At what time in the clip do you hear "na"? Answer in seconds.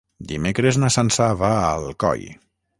0.85-0.89